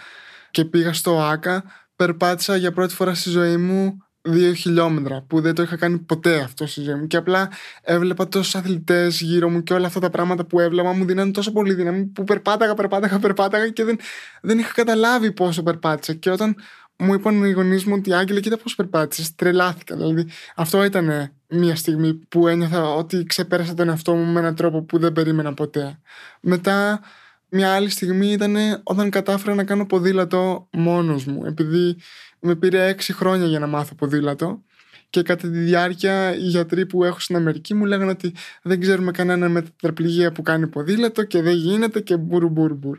[0.50, 1.64] και πήγα στο ΆΚΑ
[1.96, 6.40] περπάτησα για πρώτη φορά στη ζωή μου δύο χιλιόμετρα που δεν το είχα κάνει ποτέ
[6.40, 7.50] αυτό στη ζωή μου και απλά
[7.82, 11.52] έβλεπα τόσους αθλητές γύρω μου και όλα αυτά τα πράγματα που έβλεπα μου δίνανε τόσο
[11.52, 13.98] πολύ δύναμη που περπάταγα, περπάταγα, περπάταγα και δεν,
[14.42, 16.56] δεν είχα καταλάβει πόσο περπάτησα και όταν
[16.98, 19.34] μου είπαν οι γονείς μου ότι Άγγελε, κοίτα πώς περπάτησες.
[19.34, 19.96] Τρελάθηκα.
[19.96, 24.82] Δηλαδή, αυτό ήταν μια στιγμή που ένιωθα ότι ξεπέρασα τον εαυτό μου με έναν τρόπο
[24.82, 25.98] που δεν περίμενα ποτέ.
[26.40, 27.00] Μετά,
[27.48, 31.44] μια άλλη στιγμή ήταν όταν κατάφερα να κάνω ποδήλατο μόνος μου.
[31.44, 31.96] Επειδή
[32.40, 34.62] με πήρε έξι χρόνια για να μάθω ποδήλατο.
[35.10, 39.10] Και κατά τη διάρκεια οι γιατροί που έχω στην Αμερική μου λέγανε ότι δεν ξέρουμε
[39.10, 42.98] κανένα με τετραπληγία που κάνει ποδήλατο και δεν γίνεται και μπουρ μπουρ μπουρ.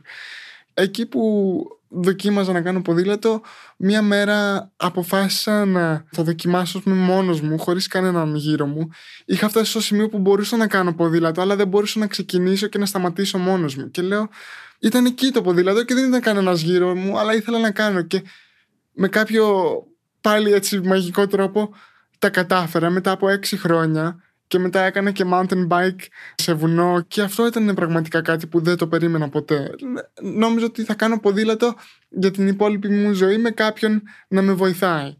[0.73, 1.21] Εκεί που
[1.89, 3.41] δοκίμαζα να κάνω ποδήλατο,
[3.77, 8.89] μία μέρα αποφάσισα να το δοκιμάσω με μόνος μου, χωρίς κανέναν γύρω μου.
[9.25, 12.77] Είχα φτάσει στο σημείο που μπορούσα να κάνω ποδήλατο, αλλά δεν μπορούσα να ξεκινήσω και
[12.77, 13.91] να σταματήσω μόνος μου.
[13.91, 14.29] Και λέω,
[14.79, 18.01] ήταν εκεί το ποδήλατο και δεν ήταν κανένας γύρω μου, αλλά ήθελα να κάνω.
[18.01, 18.23] Και
[18.93, 19.73] με κάποιο
[20.21, 21.73] πάλι έτσι μαγικό τρόπο
[22.19, 25.99] τα κατάφερα μετά από έξι χρόνια και μετά έκανα και mountain bike
[26.35, 29.69] σε βουνό και αυτό ήταν πραγματικά κάτι που δεν το περίμενα ποτέ.
[30.21, 31.75] Νόμιζα ότι θα κάνω ποδήλατο
[32.09, 35.17] για την υπόλοιπη μου ζωή με κάποιον να με βοηθάει.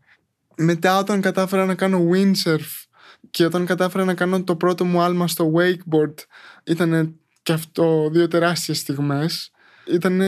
[0.55, 2.87] Μετά όταν κατάφερα να κάνω windsurf
[3.29, 6.15] και όταν κατάφερα να κάνω το πρώτο μου άλμα στο wakeboard
[6.63, 9.51] ήταν και αυτό δύο τεράστιες στιγμές.
[9.85, 10.21] Ήταν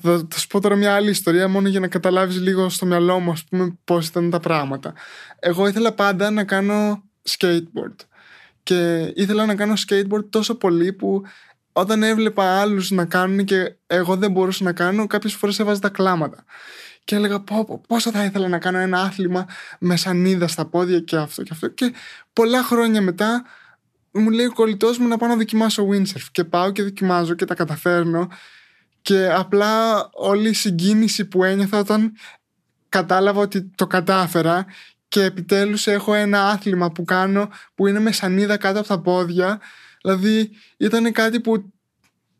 [0.00, 3.18] θα, θα σου πω τώρα μια άλλη ιστορία μόνο για να καταλάβεις λίγο στο μυαλό
[3.18, 4.94] μου ας πούμε πώς ήταν τα πράγματα.
[5.38, 7.96] Εγώ ήθελα πάντα να κάνω skateboard.
[8.62, 11.22] Και ήθελα να κάνω skateboard τόσο πολύ που
[11.72, 15.88] όταν έβλεπα άλλους να κάνουν και εγώ δεν μπορούσα να κάνω, κάποιες φορές έβαζα τα
[15.88, 16.44] κλάματα.
[17.04, 19.46] Και έλεγα πω, πω, πόσο θα ήθελα να κάνω ένα άθλημα
[19.78, 21.68] με σανίδα στα πόδια και αυτό και αυτό.
[21.68, 21.92] Και
[22.32, 23.44] πολλά χρόνια μετά
[24.10, 26.26] μου λέει ο κολλητός μου να πάω να δοκιμάσω windsurf.
[26.32, 28.28] Και πάω και δοκιμάζω και τα καταφέρνω.
[29.02, 32.12] Και απλά όλη η συγκίνηση που ένιωθα όταν
[32.88, 34.66] κατάλαβα ότι το κατάφερα
[35.12, 39.60] και επιτέλους έχω ένα άθλημα που κάνω που είναι με σανίδα κάτω από τα πόδια.
[40.02, 41.72] Δηλαδή ήταν κάτι που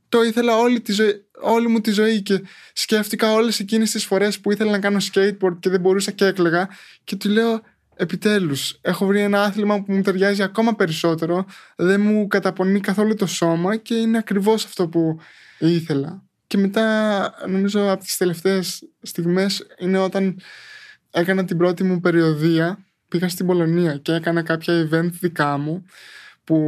[0.08, 4.40] το ήθελα όλη, τη ζωή, όλη μου τη ζωή και σκέφτηκα όλες εκείνες τις φορές
[4.40, 6.68] που ήθελα να κάνω skateboard και δεν μπορούσα και έκλεγα
[7.04, 7.61] και του λέω
[7.94, 13.26] επιτέλους έχω βρει ένα άθλημα που μου ταιριάζει ακόμα περισσότερο δεν μου καταπονεί καθόλου το
[13.26, 15.20] σώμα και είναι ακριβώς αυτό που
[15.58, 20.40] ήθελα και μετά νομίζω από τις τελευταίες στιγμές είναι όταν
[21.12, 25.85] έκανα την πρώτη μου περιοδεία, πήγα στην Πολωνία και έκανα κάποια event δικά μου
[26.44, 26.59] που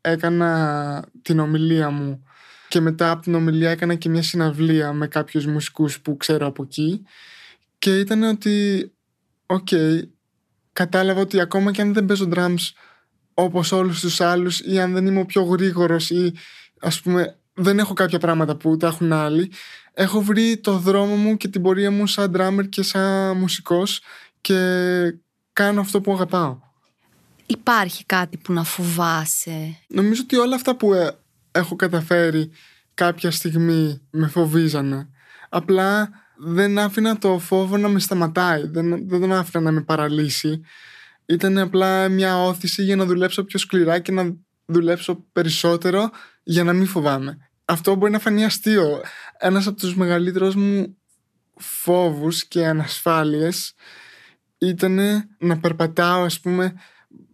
[0.00, 2.24] έκανα την ομιλία μου
[2.68, 6.62] και μετά από την ομιλία έκανα και μια συναυλία με κάποιους μουσικούς που ξέρω από
[6.62, 7.02] εκεί.
[7.78, 8.92] Και ήταν ότι
[9.46, 9.68] οκ,
[10.72, 12.70] κατάλαβα ότι ακόμα και αν δεν παίζω drums
[13.34, 16.34] όπως όλους τους άλλους ή αν δεν είμαι ο πιο γρήγορος ή
[16.80, 19.50] ας πούμε δεν έχω κάποια πράγματα που τα έχουν άλλοι
[19.94, 24.00] έχω βρει το δρόμο μου και την πορεία μου σαν drummer και σαν μουσικός
[24.40, 24.58] και
[25.52, 26.58] κάνω αυτό που αγαπάω.
[27.46, 31.16] Υπάρχει κάτι που να φοβάσαι; Νομίζω ότι όλα αυτά που ε,
[31.50, 32.50] έχω καταφέρει
[32.94, 35.08] κάποια στιγμή με φοβίζανε.
[35.48, 38.66] Απλά δεν άφηνα το φόβο να με σταματάει.
[38.66, 40.60] Δεν, δεν τον άφηνα να με παραλύσει.
[41.26, 44.36] Ήταν απλά μια όθηση για να δουλέψω πιο σκληρά και να
[44.66, 46.10] δουλέψω περισσότερο
[46.44, 49.00] για να μην φοβάμαι αυτό μπορεί να φανεί αστείο.
[49.38, 50.96] Ένας από τους μεγαλύτερους μου
[51.56, 53.74] φόβους και ανασφάλειες
[54.58, 54.98] ήταν
[55.38, 56.74] να περπατάω ας πούμε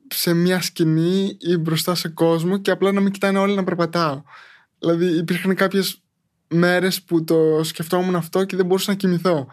[0.08, 4.22] σε μια σκηνή ή μπροστά σε κόσμο και απλά να μην κοιτάνε όλοι να περπατάω.
[4.78, 6.02] Δηλαδή υπήρχαν κάποιες
[6.48, 9.46] μέρες που το σκεφτόμουν αυτό και δεν μπορούσα να κοιμηθώ.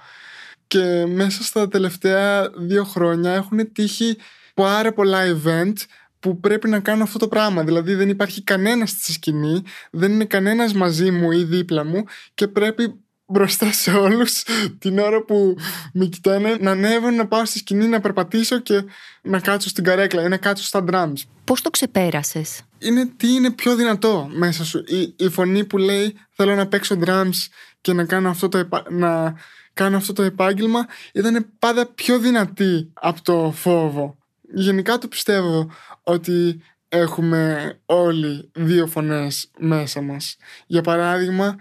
[0.68, 4.18] Και μέσα στα τελευταία δύο χρόνια έχουν τύχει
[4.54, 5.74] πάρα πολλά event
[6.28, 7.64] που πρέπει να κάνω αυτό το πράγμα.
[7.64, 12.48] Δηλαδή δεν υπάρχει κανένας στη σκηνή, δεν είναι κανένας μαζί μου ή δίπλα μου και
[12.48, 12.94] πρέπει
[13.26, 14.44] μπροστά σε όλους
[14.80, 15.56] την ώρα που
[15.94, 18.84] με κοιτάνε να ανέβω, να πάω στη σκηνή, να περπατήσω και
[19.22, 21.22] να κάτσω στην καρέκλα ή να κάτσω στα drums.
[21.44, 26.18] Πώς το ξεπέρασες; Είναι τι είναι πιο δυνατό μέσα σου; Η, η φωνή που λέει
[26.30, 27.48] θέλω να παίξω drums
[27.82, 29.34] και να κάνω αυτό το, να
[29.74, 34.18] κάνω αυτό το επάγγελμα ήταν πάντα πιο δυνατή από το φόβο.
[34.54, 35.72] Γενικά το πιστεύω
[36.08, 40.38] ότι έχουμε όλοι δύο φωνές μέσα μας.
[40.68, 41.56] Για παράδειγμα,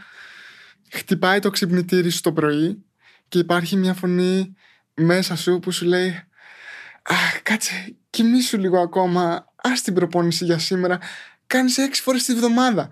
[0.91, 2.85] χτυπάει το ξυπνητήρι σου το πρωί
[3.29, 4.55] και υπάρχει μια φωνή
[4.95, 6.23] μέσα σου που σου λέει
[7.03, 10.99] «Αχ, κάτσε, κοιμήσου λίγο ακόμα, ας την προπόνηση για σήμερα,
[11.47, 12.89] κάνεις έξι φορές τη βδομάδα,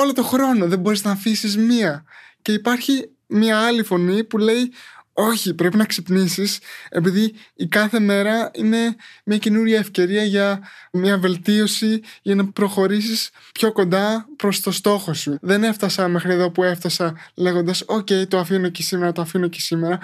[0.00, 2.04] όλο το χρόνο, δεν μπορείς να αφήσεις μία».
[2.42, 4.72] Και υπάρχει μια άλλη φωνή που λέει
[5.20, 12.00] όχι, πρέπει να ξυπνήσεις επειδή η κάθε μέρα είναι μια καινούρια ευκαιρία για μια βελτίωση
[12.22, 15.38] για να προχωρήσεις πιο κοντά προς το στόχο σου.
[15.40, 19.60] Δεν έφτασα μέχρι εδώ που έφτασα λέγοντας «OK, το αφήνω και σήμερα, το αφήνω και
[19.60, 19.98] σήμερα».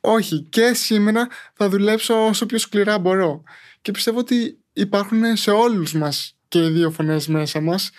[0.00, 3.42] Όχι, και σήμερα θα δουλέψω όσο πιο σκληρά μπορώ.
[3.82, 7.90] Και πιστεύω ότι υπάρχουν σε όλους μας και οι δύο φωνές μέσα μας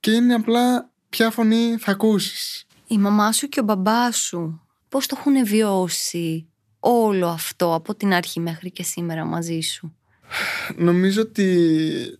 [0.00, 2.66] και είναι απλά ποια φωνή θα ακούσεις.
[2.86, 4.61] Η μαμά σου και ο μπαμπάς σου
[4.92, 6.48] πώς το έχουν βιώσει
[6.80, 9.96] όλο αυτό από την αρχή μέχρι και σήμερα μαζί σου;
[10.76, 12.18] Νομίζω ότι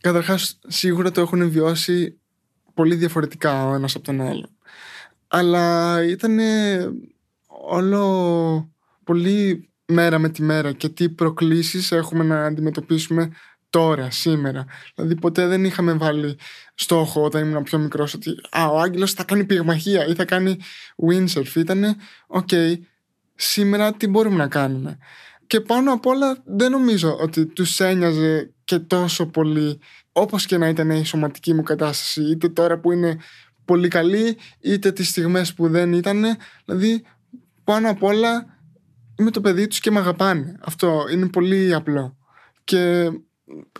[0.00, 2.20] καταρχάς σίγουρα το έχουν βιώσει
[2.74, 4.48] πολύ διαφορετικά ο ένας από τον άλλο.
[5.28, 6.38] Αλλά ήταν
[7.46, 8.72] όλο
[9.04, 13.32] πολύ μέρα με τη μέρα και τι προκλήσεις έχουμε να αντιμετωπίσουμε
[13.72, 14.64] τώρα, σήμερα.
[14.94, 16.38] Δηλαδή ποτέ δεν είχαμε βάλει
[16.74, 20.58] στόχο όταν ήμουν πιο μικρός ότι α, ο Άγγελος θα κάνει πυγμαχία ή θα κάνει
[21.08, 21.54] windsurf.
[21.54, 22.74] Ήτανε, OK, okay,
[23.34, 24.98] σήμερα τι μπορούμε να κάνουμε.
[25.46, 29.80] Και πάνω απ' όλα δεν νομίζω ότι τους ένοιαζε και τόσο πολύ
[30.12, 33.16] όπως και να ήταν η σωματική μου κατάσταση είτε τώρα που είναι
[33.64, 36.24] πολύ καλή είτε τις στιγμές που δεν ήταν
[36.64, 37.04] δηλαδή
[37.64, 38.58] πάνω απ' όλα
[39.18, 42.16] είμαι το παιδί τους και με αγαπάνε αυτό είναι πολύ απλό
[42.64, 43.10] και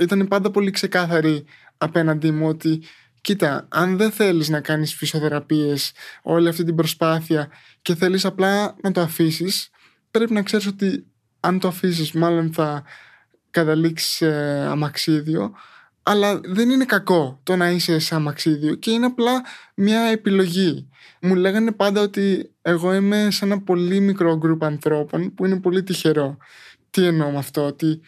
[0.00, 1.44] ήταν πάντα πολύ ξεκάθαρη
[1.78, 2.82] απέναντί μου ότι
[3.20, 7.48] κοίτα, αν δεν θέλεις να κάνεις φυσιοθεραπείες όλη αυτή την προσπάθεια
[7.82, 9.70] και θέλεις απλά να το αφήσεις
[10.10, 11.06] πρέπει να ξέρεις ότι
[11.40, 12.84] αν το αφήσεις μάλλον θα
[13.50, 14.26] καταλήξεις σε
[14.68, 15.54] αμαξίδιο
[16.02, 19.42] αλλά δεν είναι κακό το να είσαι σε αμαξίδιο και είναι απλά
[19.74, 20.88] μια επιλογή.
[21.20, 25.82] Μου λέγανε πάντα ότι εγώ είμαι σε ένα πολύ μικρό γκρουπ ανθρώπων που είναι πολύ
[25.82, 26.36] τυχερό.
[26.90, 28.00] Τι εννοώ με αυτό, ότι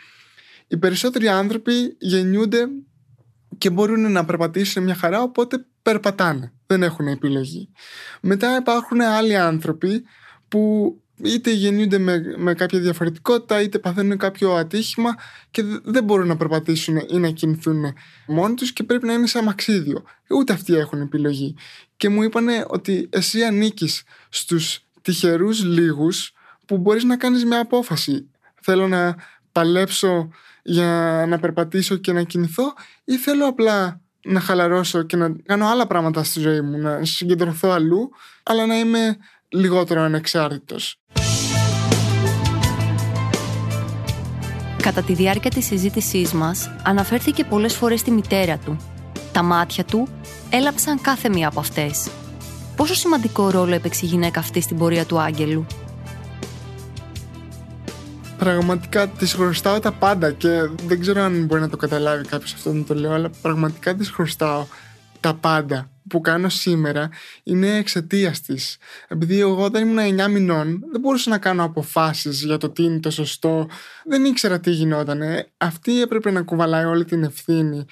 [0.69, 2.67] οι περισσότεροι άνθρωποι γεννιούνται
[3.59, 6.53] και μπορούν να περπατήσουν μια χαρά, οπότε περπατάνε.
[6.67, 7.69] Δεν έχουν επιλογή.
[8.21, 10.05] Μετά υπάρχουν άλλοι άνθρωποι
[10.49, 15.15] που είτε γεννιούνται με, με κάποια διαφορετικότητα, είτε παθαίνουν κάποιο ατύχημα
[15.51, 17.95] και δεν μπορούν να περπατήσουν ή να κινηθούν
[18.27, 20.05] μόνοι τους και πρέπει να είναι σε αμαξίδιο.
[20.31, 21.55] Ούτε αυτοί έχουν επιλογή.
[21.97, 26.33] Και μου είπανε ότι εσύ ανήκεις στους τυχερούς λίγους
[26.67, 28.31] που μπορείς να κάνεις μια απόφαση.
[28.61, 29.17] Θέλω να
[29.55, 30.29] παλέψω
[30.63, 32.73] για να περπατήσω και να κινηθώ
[33.05, 37.69] ή θέλω απλά να χαλαρώσω και να κάνω άλλα πράγματα στη ζωή μου, να συγκεντρωθώ
[37.69, 38.11] αλλού,
[38.43, 39.17] αλλά να είμαι
[39.49, 40.99] λιγότερο ανεξάρτητος.
[44.83, 48.77] Κατά τη διάρκεια της συζήτησής μας, αναφέρθηκε πολλές φορές τη μητέρα του.
[49.33, 50.09] Τα μάτια του
[50.51, 52.11] έλαψαν κάθε μία από αυτές.
[52.77, 55.67] Πόσο σημαντικό ρόλο έπαιξε η γυναίκα αυτή στην πορεία του Άγγελου;
[58.39, 60.49] Πραγματικά τη χρωστάω τα πάντα και
[60.87, 64.05] δεν ξέρω αν μπορεί να το καταλάβει κάποιος αυτό να το λέω, αλλά πραγματικά τη
[64.05, 64.67] χρωστάω
[65.21, 67.09] τα πάντα που κάνω σήμερα
[67.43, 68.77] είναι εξαιτίας της.
[69.09, 73.01] Επειδή εγώ όταν ήμουν 9 μηνών δεν μπορούσα να κάνω αποφάσεις για το τι είναι
[73.01, 73.69] το σωστό.
[74.05, 75.23] Δεν ήξερα τι γινόταν.
[75.57, 77.85] Αυτή έπρεπε να κουβαλάει όλη την ευθύνη.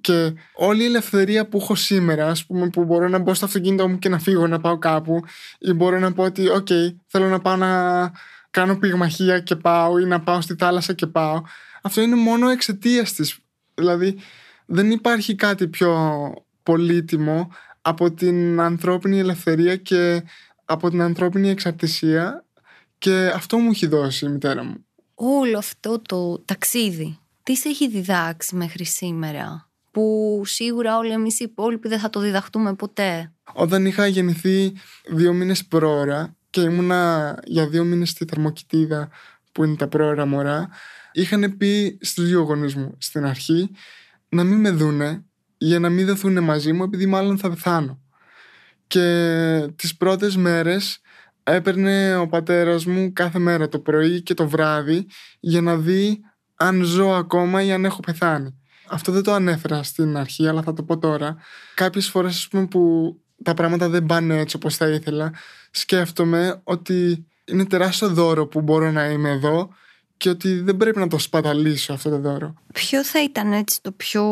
[0.00, 3.88] Και όλη η ελευθερία που έχω σήμερα, ας πούμε, που μπορώ να μπω στο αυτοκίνητο
[3.88, 5.20] μου και να φύγω να πάω κάπου,
[5.58, 6.70] ή μπορώ να πω ότι, OK,
[7.06, 8.10] θέλω να πάω να
[8.54, 11.42] κάνω πυγμαχία και πάω ή να πάω στη θάλασσα και πάω.
[11.82, 13.38] Αυτό είναι μόνο εξαιτίας της.
[13.74, 14.18] Δηλαδή
[14.66, 15.90] δεν υπάρχει κάτι πιο
[16.62, 17.50] πολύτιμο
[17.82, 20.22] από την ανθρώπινη ελευθερία και
[20.64, 22.44] από την ανθρώπινη εξαρτησία
[22.98, 24.86] και αυτό μου έχει δώσει η μητέρα μου.
[25.14, 31.44] Όλο αυτό το ταξίδι, τι σε έχει διδάξει μέχρι σήμερα που σίγουρα όλοι εμείς οι
[31.44, 34.72] υπόλοιποι δεν θα το διδαχτούμε ποτέ; Όταν είχα γεννηθεί
[35.06, 39.08] δύο μήνες πρόωρα και ήμουνα για δύο μήνες στη Θερμοκοιτίδα
[39.52, 40.68] που είναι τα πρόωρα μωρά
[41.12, 43.70] είχαν πει στους δύο γονείς μου στην αρχή
[44.28, 45.24] να μην με δούνε
[45.56, 48.00] για να μην δεθούν μαζί μου επειδή μάλλον θα πεθάνω.
[48.86, 51.00] Και τις πρώτες μέρες
[51.42, 55.06] έπαιρνε ο πατέρας μου κάθε μέρα το πρωί και το βράδυ
[55.40, 56.20] για να δει
[56.54, 58.58] αν ζω ακόμα ή αν έχω πεθάνει.
[58.88, 61.36] Αυτό δεν το ανέφερα στην αρχή, αλλά θα το πω τώρα.
[61.74, 65.32] Κάποιες φορές πούμε, που τα πράγματα δεν πάνε έτσι όπως θα ήθελα,
[65.74, 69.68] σκέφτομαι ότι είναι τεράστιο δώρο που μπορώ να είμαι εδώ
[70.16, 72.54] και ότι δεν πρέπει να το σπαταλήσω αυτό το δώρο.
[72.72, 74.24] Ποιο θα ήταν έτσι το πιο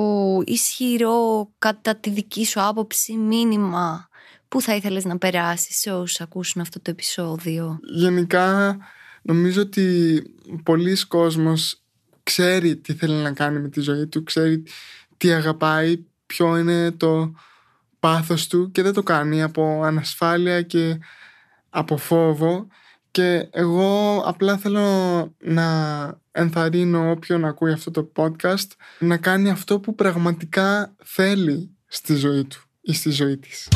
[0.46, 4.08] ισχυρό κατά τη δική σου άποψη μήνυμα
[4.48, 8.78] που θα ήθελες να περάσεις σε όσους ακούσουν αυτό το επεισόδιο; Γενικά
[9.22, 10.22] νομίζω ότι
[10.62, 11.82] πολλοί κόσμος
[12.22, 14.62] ξέρει τι θέλει να κάνει με τη ζωή του, ξέρει
[15.16, 17.32] τι αγαπάει, ποιο είναι το
[18.00, 20.98] πάθος του και δεν το κάνει από ανασφάλεια και
[21.72, 22.66] από φόβο
[23.10, 24.80] και εγώ απλά θέλω
[25.38, 25.66] να
[26.30, 28.66] ενθαρρύνω όποιον ακούει αυτό το podcast
[28.98, 33.68] να κάνει αυτό που πραγματικά θέλει στη ζωή του ή στη ζωή της.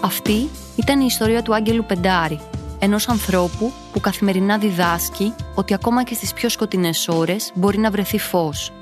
[0.00, 2.40] Αυτή ήταν η ιστορία του Άγγελου Πεντάρη,
[2.78, 8.18] ενός ανθρώπου που καθημερινά διδάσκει ότι ακόμα και στις πιο σκοτεινές ώρες μπορεί να βρεθεί
[8.18, 8.72] φως.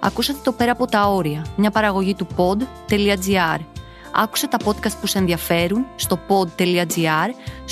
[0.00, 3.58] Ακούσατε το «Πέρα από τα όρια», μια παραγωγή του pod.gr
[4.14, 7.28] Άκουσε τα podcast που σε ενδιαφέρουν στο pod.gr,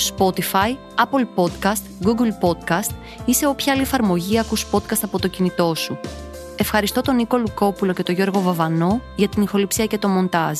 [0.09, 5.75] Spotify, Apple Podcast, Google Podcast ή σε όποια άλλη εφαρμογή ακούς podcast από το κινητό
[5.75, 5.99] σου.
[6.55, 10.59] Ευχαριστώ τον Νίκο Λουκόπουλο και τον Γιώργο Βαβανό για την ηχοληψία και το μοντάζ.